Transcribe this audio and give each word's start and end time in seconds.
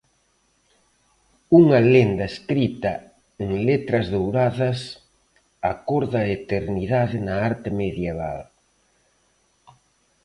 Unha 1.59 1.79
lenda 1.93 2.25
escrita 2.33 2.93
en 3.43 3.49
letras 3.67 4.05
douradas, 4.15 4.79
a 5.71 5.73
cor 5.87 6.03
da 6.13 6.23
Eternidade 6.39 7.15
na 7.27 7.33
arte 7.49 7.69
medieval. 7.81 8.39